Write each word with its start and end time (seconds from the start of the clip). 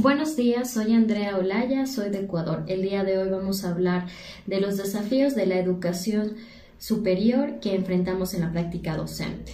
Buenos 0.00 0.36
días, 0.36 0.70
soy 0.70 0.92
Andrea 0.92 1.36
Olaya, 1.36 1.84
soy 1.84 2.10
de 2.10 2.20
Ecuador. 2.20 2.62
El 2.68 2.82
día 2.82 3.02
de 3.02 3.18
hoy 3.18 3.30
vamos 3.30 3.64
a 3.64 3.70
hablar 3.70 4.06
de 4.46 4.60
los 4.60 4.76
desafíos 4.76 5.34
de 5.34 5.44
la 5.44 5.58
educación 5.58 6.36
superior 6.78 7.58
que 7.58 7.74
enfrentamos 7.74 8.32
en 8.32 8.42
la 8.42 8.52
práctica 8.52 8.96
docente. 8.96 9.50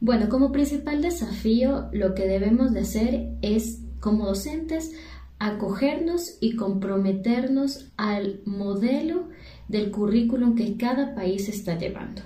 Bueno, 0.00 0.30
como 0.30 0.52
principal 0.52 1.02
desafío, 1.02 1.90
lo 1.92 2.14
que 2.14 2.26
debemos 2.26 2.72
de 2.72 2.80
hacer 2.80 3.28
es, 3.42 3.80
como 4.00 4.24
docentes, 4.24 4.92
acogernos 5.38 6.38
y 6.40 6.56
comprometernos 6.56 7.90
al 7.98 8.40
modelo 8.46 9.28
del 9.68 9.90
currículum 9.90 10.54
que 10.54 10.78
cada 10.78 11.14
país 11.14 11.46
está 11.50 11.76
llevando. 11.76 12.22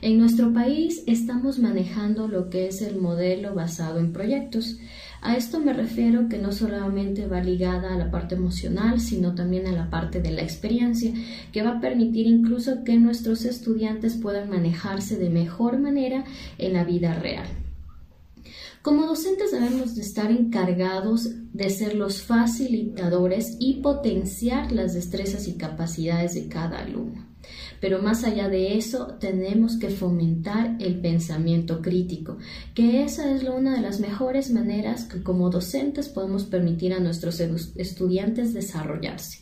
En 0.00 0.16
nuestro 0.16 0.52
país 0.52 1.02
estamos 1.08 1.58
manejando 1.58 2.28
lo 2.28 2.50
que 2.50 2.68
es 2.68 2.82
el 2.82 3.00
modelo 3.00 3.54
basado 3.54 3.98
en 3.98 4.12
proyectos. 4.12 4.78
A 5.20 5.36
esto 5.36 5.58
me 5.58 5.72
refiero 5.72 6.28
que 6.28 6.38
no 6.38 6.52
solamente 6.52 7.26
va 7.26 7.40
ligada 7.40 7.92
a 7.92 7.98
la 7.98 8.08
parte 8.08 8.36
emocional, 8.36 9.00
sino 9.00 9.34
también 9.34 9.66
a 9.66 9.72
la 9.72 9.90
parte 9.90 10.20
de 10.20 10.30
la 10.30 10.42
experiencia, 10.42 11.12
que 11.50 11.64
va 11.64 11.78
a 11.78 11.80
permitir 11.80 12.26
incluso 12.26 12.84
que 12.84 12.96
nuestros 12.96 13.44
estudiantes 13.44 14.14
puedan 14.14 14.48
manejarse 14.48 15.16
de 15.16 15.30
mejor 15.30 15.80
manera 15.80 16.22
en 16.58 16.74
la 16.74 16.84
vida 16.84 17.14
real. 17.14 17.48
Como 18.88 19.04
docentes 19.04 19.50
debemos 19.50 19.96
de 19.96 20.00
estar 20.00 20.30
encargados 20.30 21.28
de 21.52 21.68
ser 21.68 21.94
los 21.94 22.22
facilitadores 22.22 23.58
y 23.60 23.82
potenciar 23.82 24.72
las 24.72 24.94
destrezas 24.94 25.46
y 25.46 25.58
capacidades 25.58 26.32
de 26.32 26.48
cada 26.48 26.78
alumno. 26.78 27.26
Pero 27.82 28.00
más 28.00 28.24
allá 28.24 28.48
de 28.48 28.78
eso, 28.78 29.18
tenemos 29.20 29.76
que 29.76 29.90
fomentar 29.90 30.78
el 30.80 31.02
pensamiento 31.02 31.82
crítico, 31.82 32.38
que 32.72 33.02
esa 33.04 33.30
es 33.30 33.42
una 33.42 33.74
de 33.74 33.82
las 33.82 34.00
mejores 34.00 34.50
maneras 34.50 35.04
que 35.04 35.22
como 35.22 35.50
docentes 35.50 36.08
podemos 36.08 36.44
permitir 36.44 36.94
a 36.94 36.98
nuestros 36.98 37.40
estudiantes 37.40 38.54
desarrollarse. 38.54 39.40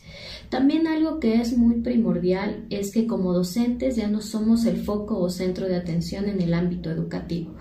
También 0.49 0.87
algo 0.87 1.21
que 1.21 1.39
es 1.39 1.57
muy 1.57 1.75
primordial 1.75 2.65
es 2.69 2.91
que 2.91 3.07
como 3.07 3.31
docentes 3.31 3.95
ya 3.95 4.09
no 4.09 4.19
somos 4.19 4.65
el 4.65 4.75
foco 4.75 5.17
o 5.19 5.29
centro 5.29 5.69
de 5.69 5.77
atención 5.77 6.27
en 6.27 6.41
el 6.41 6.53
ámbito 6.53 6.91
educativo. 6.91 7.55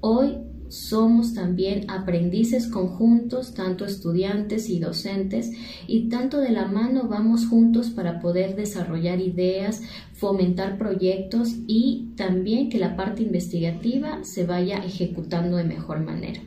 Hoy 0.00 0.36
somos 0.72 1.34
también 1.34 1.90
aprendices 1.90 2.66
conjuntos, 2.66 3.52
tanto 3.52 3.84
estudiantes 3.84 4.70
y 4.70 4.80
docentes, 4.80 5.52
y 5.86 6.08
tanto 6.08 6.38
de 6.38 6.50
la 6.50 6.64
mano 6.64 7.08
vamos 7.08 7.46
juntos 7.46 7.90
para 7.90 8.20
poder 8.20 8.56
desarrollar 8.56 9.20
ideas, 9.20 9.82
fomentar 10.14 10.78
proyectos 10.78 11.50
y 11.66 12.12
también 12.16 12.70
que 12.70 12.78
la 12.78 12.96
parte 12.96 13.22
investigativa 13.22 14.24
se 14.24 14.46
vaya 14.46 14.78
ejecutando 14.78 15.58
de 15.58 15.64
mejor 15.64 16.00
manera. 16.00 16.40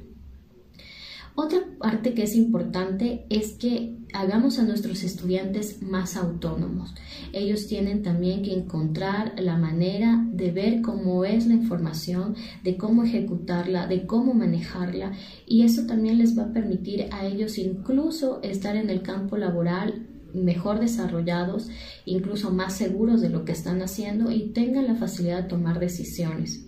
Otra 1.37 1.59
parte 1.79 2.13
que 2.13 2.23
es 2.23 2.35
importante 2.35 3.25
es 3.29 3.53
que 3.53 3.97
hagamos 4.13 4.57
a 4.57 4.63
nuestros 4.63 5.03
estudiantes 5.03 5.81
más 5.81 6.15
autónomos. 6.15 6.95
Ellos 7.33 7.67
tienen 7.67 8.03
también 8.03 8.41
que 8.41 8.53
encontrar 8.53 9.33
la 9.37 9.57
manera 9.57 10.25
de 10.31 10.51
ver 10.51 10.81
cómo 10.81 11.25
es 11.25 11.45
la 11.45 11.55
información, 11.55 12.35
de 12.63 12.77
cómo 12.77 13.03
ejecutarla, 13.03 13.85
de 13.87 14.05
cómo 14.05 14.33
manejarla 14.33 15.11
y 15.45 15.63
eso 15.63 15.85
también 15.85 16.19
les 16.19 16.37
va 16.37 16.43
a 16.43 16.53
permitir 16.53 17.07
a 17.11 17.25
ellos 17.25 17.57
incluso 17.57 18.41
estar 18.41 18.77
en 18.77 18.89
el 18.89 19.01
campo 19.01 19.35
laboral 19.35 20.07
mejor 20.33 20.79
desarrollados, 20.79 21.69
incluso 22.05 22.51
más 22.51 22.77
seguros 22.77 23.19
de 23.19 23.29
lo 23.29 23.43
que 23.43 23.51
están 23.51 23.81
haciendo 23.81 24.31
y 24.31 24.51
tengan 24.53 24.87
la 24.87 24.95
facilidad 24.95 25.43
de 25.43 25.49
tomar 25.49 25.79
decisiones. 25.79 26.65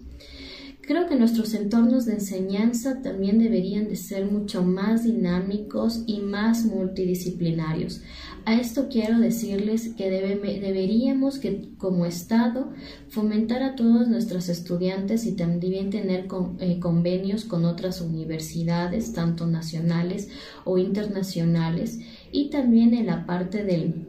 Creo 0.87 1.05
que 1.05 1.17
nuestros 1.17 1.53
entornos 1.53 2.05
de 2.05 2.13
enseñanza 2.13 3.01
también 3.01 3.39
deberían 3.39 3.89
de 3.89 3.97
ser 3.97 4.31
mucho 4.31 4.63
más 4.63 5.03
dinámicos 5.03 6.03
y 6.07 6.21
más 6.21 6.63
multidisciplinarios. 6.63 8.01
A 8.45 8.55
esto 8.55 8.87
quiero 8.89 9.19
decirles 9.19 9.89
que 9.97 10.09
deberíamos 10.09 11.39
que 11.39 11.71
como 11.77 12.05
Estado 12.05 12.71
fomentar 13.09 13.63
a 13.63 13.75
todos 13.75 14.07
nuestros 14.07 14.47
estudiantes 14.47 15.25
y 15.25 15.33
también 15.33 15.89
tener 15.89 16.29
eh, 16.59 16.79
convenios 16.79 17.43
con 17.43 17.65
otras 17.65 17.99
universidades, 17.99 19.11
tanto 19.11 19.45
nacionales 19.45 20.29
o 20.63 20.77
internacionales, 20.77 21.99
y 22.31 22.49
también 22.49 22.93
en 22.93 23.07
la 23.07 23.25
parte 23.25 23.65
del 23.65 24.07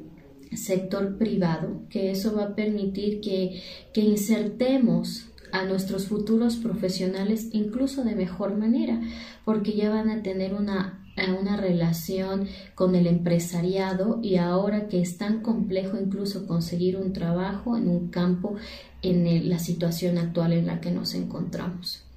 sector 0.53 1.19
privado, 1.19 1.83
que 1.91 2.12
eso 2.12 2.37
va 2.37 2.45
a 2.45 2.55
permitir 2.55 3.21
que, 3.21 3.60
que 3.93 4.03
insertemos 4.03 5.28
a 5.53 5.64
nuestros 5.64 6.06
futuros 6.06 6.56
profesionales 6.56 7.48
incluso 7.53 8.04
de 8.04 8.14
mejor 8.14 8.56
manera, 8.56 9.00
porque 9.44 9.72
ya 9.72 9.91
van 9.91 10.10
a 10.10 10.22
tener 10.22 10.54
una, 10.54 11.06
una 11.41 11.56
relación 11.56 12.48
con 12.75 12.94
el 12.94 13.06
empresariado 13.06 14.20
y 14.22 14.36
ahora 14.36 14.88
que 14.88 15.00
es 15.00 15.19
tan 15.19 15.41
complejo 15.41 15.98
incluso 15.98 16.47
conseguir 16.47 16.97
un 16.97 17.12
trabajo 17.12 17.76
en 17.76 17.88
un 17.88 18.09
campo 18.09 18.56
en 19.03 19.48
la 19.48 19.59
situación 19.59 20.19
actual 20.19 20.53
en 20.53 20.66
la 20.66 20.81
que 20.81 20.91
nos 20.91 21.14
encontramos. 21.14 22.08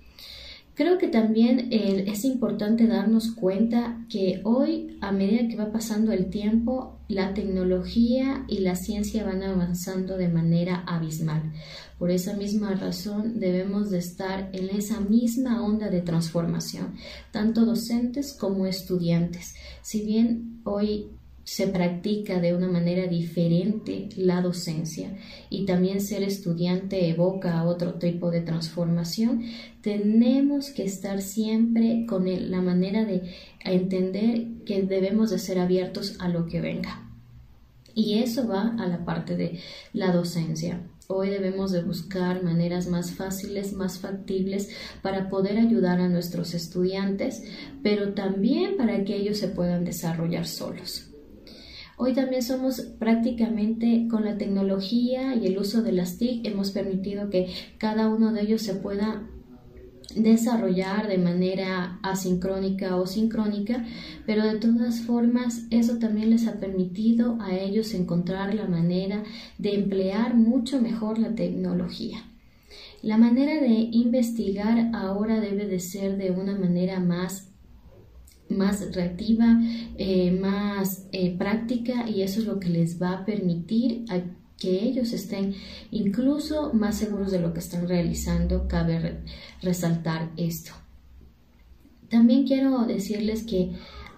Creo 0.74 0.98
que 0.98 1.10
también 1.10 1.68
eh, 1.72 2.06
es 2.08 2.24
importante 2.24 2.88
darnos 2.88 3.32
cuenta 3.32 4.06
que 4.10 4.40
hoy, 4.46 4.98
a 5.02 5.12
medida 5.12 5.48
que 5.50 5.58
va 5.58 5.72
pasando 5.72 6.14
el 6.14 6.30
tiempo, 6.30 6.98
la 7.10 7.34
tecnología 7.34 8.46
y 8.48 8.60
la 8.60 8.76
ciencia 8.76 9.26
van 9.26 9.44
avanzando 9.44 10.18
de 10.18 10.30
manera 10.30 10.84
abismal. 10.88 11.52
Por 12.00 12.10
esa 12.10 12.36
misma 12.36 12.74
razón 12.74 13.40
debemos 13.40 13.92
de 13.92 13.98
estar 13.98 14.50
en 14.54 14.70
esa 14.70 15.02
misma 15.02 15.62
onda 15.62 15.90
de 15.90 16.02
transformación, 16.02 16.96
tanto 17.32 17.66
docentes 17.66 18.34
como 18.34 18.66
estudiantes. 18.66 19.56
Si 19.82 20.06
bien 20.06 20.62
hoy 20.64 21.12
se 21.44 21.68
practica 21.68 22.40
de 22.40 22.56
una 22.56 22.68
manera 22.68 23.08
diferente 23.08 24.10
la 24.16 24.42
docencia 24.42 25.18
y 25.50 25.66
también 25.66 26.02
ser 26.02 26.24
estudiante 26.24 27.10
evoca 27.10 27.64
otro 27.64 27.96
tipo 27.96 28.32
de 28.32 28.42
transformación, 28.42 29.44
tenemos 29.82 30.70
que 30.70 30.84
estar 30.84 31.22
siempre 31.22 32.06
con 32.08 32.26
la 32.50 32.62
manera 32.62 33.06
de 33.06 33.34
entender 33.64 34.48
que 34.66 34.82
debemos 34.84 35.32
de 35.32 35.40
ser 35.40 35.60
abiertos 35.60 36.16
a 36.20 36.30
lo 36.30 36.46
que 36.46 36.62
venga. 36.62 37.08
Y 37.94 38.20
eso 38.20 38.48
va 38.48 38.76
a 38.80 38.88
la 38.88 39.04
parte 39.04 39.36
de 39.36 39.60
la 39.92 40.14
docencia. 40.14 40.82
Hoy 41.08 41.30
debemos 41.30 41.74
de 41.74 41.84
buscar 41.84 42.42
maneras 42.42 42.88
más 42.88 43.12
fáciles, 43.12 43.74
más 43.74 44.00
factibles 44.00 44.70
para 45.02 45.30
poder 45.30 45.58
ayudar 45.58 46.00
a 46.00 46.08
nuestros 46.08 46.54
estudiantes, 46.54 47.44
pero 47.84 48.14
también 48.14 48.78
para 48.78 49.04
que 49.04 49.18
ellos 49.18 49.38
se 49.38 49.50
puedan 49.50 49.84
desarrollar 49.84 50.48
solos. 50.48 51.11
Hoy 52.04 52.14
también 52.14 52.42
somos 52.42 52.82
prácticamente 52.98 54.08
con 54.10 54.26
la 54.26 54.36
tecnología 54.36 55.36
y 55.36 55.46
el 55.46 55.60
uso 55.60 55.84
de 55.84 55.92
las 55.92 56.18
TIC 56.18 56.48
hemos 56.48 56.72
permitido 56.72 57.30
que 57.30 57.54
cada 57.78 58.08
uno 58.08 58.34
de 58.34 58.42
ellos 58.42 58.64
se 58.64 58.74
pueda 58.74 59.30
desarrollar 60.16 61.08
de 61.08 61.20
manera 61.20 62.00
asincrónica 62.02 62.96
o 62.96 63.06
sincrónica, 63.06 63.86
pero 64.26 64.44
de 64.44 64.58
todas 64.58 65.02
formas 65.02 65.68
eso 65.70 66.00
también 66.00 66.32
les 66.32 66.48
ha 66.48 66.60
permitido 66.60 67.38
a 67.40 67.56
ellos 67.56 67.94
encontrar 67.94 68.56
la 68.56 68.66
manera 68.66 69.24
de 69.60 69.76
emplear 69.76 70.34
mucho 70.34 70.82
mejor 70.82 71.20
la 71.20 71.36
tecnología. 71.36 72.26
La 73.04 73.20
manera 73.20 73.62
de 73.62 73.90
investigar 73.92 74.90
ahora 74.96 75.40
debe 75.40 75.68
de 75.68 75.80
ser 75.80 76.18
de 76.18 76.32
una 76.32 76.58
manera 76.58 77.00
más 77.00 77.51
más 78.52 78.94
reactiva, 78.94 79.60
eh, 79.98 80.32
más 80.32 81.08
eh, 81.12 81.36
práctica 81.38 82.10
y 82.10 82.22
eso 82.22 82.40
es 82.40 82.46
lo 82.46 82.60
que 82.60 82.70
les 82.70 83.02
va 83.02 83.14
a 83.14 83.26
permitir 83.26 84.06
a 84.10 84.22
que 84.58 84.84
ellos 84.84 85.12
estén 85.12 85.56
incluso 85.90 86.72
más 86.74 86.98
seguros 86.98 87.32
de 87.32 87.40
lo 87.40 87.54
que 87.54 87.60
están 87.60 87.88
realizando. 87.88 88.68
Cabe 88.68 89.22
resaltar 89.62 90.32
esto. 90.38 90.72
También 92.10 92.46
quiero 92.46 92.86
decirles 92.86 93.44
que 93.44 93.72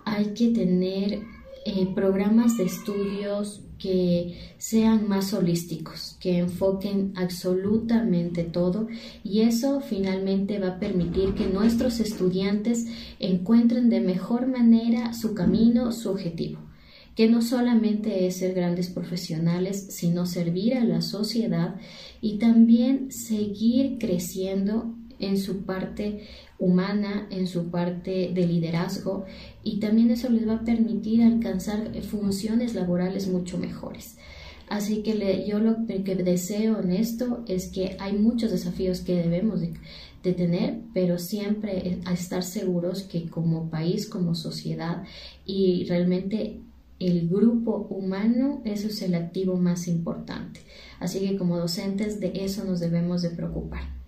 hay 0.03 0.33
que 0.33 0.49
tener 0.49 1.21
eh, 1.65 1.87
programas 1.95 2.57
de 2.57 2.65
estudios 2.65 3.61
que 3.83 4.37
sean 4.57 5.09
más 5.09 5.33
holísticos, 5.33 6.15
que 6.21 6.37
enfoquen 6.37 7.11
absolutamente 7.17 8.45
todo 8.45 8.87
y 9.25 9.41
eso 9.41 9.81
finalmente 9.81 10.57
va 10.57 10.69
a 10.69 10.79
permitir 10.79 11.33
que 11.33 11.47
nuestros 11.47 11.99
estudiantes 11.99 12.87
encuentren 13.19 13.89
de 13.89 13.99
mejor 13.99 14.47
manera 14.47 15.11
su 15.11 15.33
camino, 15.33 15.91
su 15.91 16.11
objetivo. 16.11 16.61
Que 17.13 17.27
no 17.27 17.41
solamente 17.41 18.25
es 18.25 18.37
ser 18.37 18.53
grandes 18.53 18.87
profesionales, 18.87 19.87
sino 19.89 20.25
servir 20.25 20.75
a 20.75 20.85
la 20.85 21.01
sociedad 21.01 21.75
y 22.21 22.37
también 22.37 23.11
seguir 23.11 23.97
creciendo 23.99 24.95
en 25.19 25.37
su 25.37 25.63
parte 25.65 26.27
humana, 26.59 27.27
en 27.29 27.47
su 27.47 27.69
parte 27.69 28.31
de 28.33 28.47
liderazgo 28.47 29.25
y 29.63 29.79
también 29.79 30.11
eso 30.11 30.29
les 30.29 30.47
va 30.47 30.55
a 30.55 30.65
permitir 30.65 31.23
alcanzar 31.23 31.91
funciones 32.03 32.75
laborales 32.75 33.27
mucho 33.27 33.57
mejores. 33.57 34.17
Así 34.69 35.03
que 35.03 35.45
yo 35.47 35.59
lo 35.59 35.85
que 35.85 36.15
deseo 36.15 36.79
en 36.79 36.93
esto 36.93 37.43
es 37.47 37.67
que 37.67 37.95
hay 37.99 38.13
muchos 38.13 38.51
desafíos 38.51 39.01
que 39.01 39.15
debemos 39.15 39.61
de 39.61 40.33
tener, 40.33 40.79
pero 40.93 41.19
siempre 41.19 41.99
a 42.05 42.13
estar 42.13 42.43
seguros 42.43 43.03
que 43.03 43.29
como 43.29 43.69
país, 43.69 44.07
como 44.07 44.35
sociedad 44.35 45.03
y 45.45 45.85
realmente 45.85 46.61
el 46.99 47.27
grupo 47.27 47.87
humano, 47.89 48.61
eso 48.63 48.87
es 48.87 49.01
el 49.01 49.15
activo 49.15 49.57
más 49.57 49.87
importante. 49.87 50.61
Así 50.99 51.19
que 51.19 51.37
como 51.37 51.57
docentes 51.57 52.19
de 52.21 52.31
eso 52.45 52.63
nos 52.63 52.79
debemos 52.79 53.21
de 53.21 53.31
preocupar. 53.31 54.02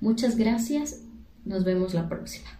Muchas 0.00 0.36
gracias, 0.36 1.02
nos 1.44 1.64
vemos 1.64 1.94
la 1.94 2.08
próxima. 2.08 2.57